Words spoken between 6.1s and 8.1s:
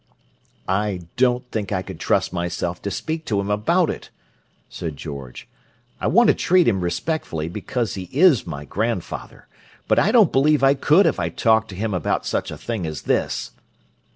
to treat him respectfully, because he